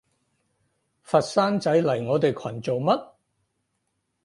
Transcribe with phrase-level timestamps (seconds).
[1.03, 3.13] 佛山仔嚟我哋群做乜？